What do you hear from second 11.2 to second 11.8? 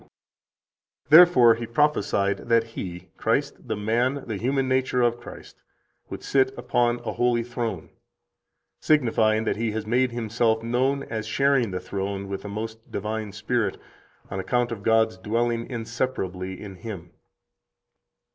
sharing the